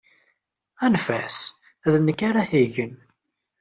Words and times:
Anef-as, 0.85 1.37
d 1.91 1.93
nekk 1.99 2.19
ara 2.29 2.49
t-igen. 2.49 2.93